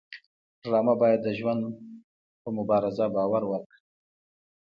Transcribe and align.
ډرامه 0.61 0.93
باید 1.01 1.19
د 1.23 1.27
ژوند 1.39 1.61
په 2.41 2.49
مبارزه 2.57 3.05
باور 3.15 3.43
ورکړي 3.47 3.81